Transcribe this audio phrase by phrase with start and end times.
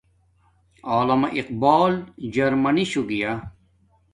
[0.91, 1.91] علامہ اقبال
[2.33, 3.31] جرمنی شو گیا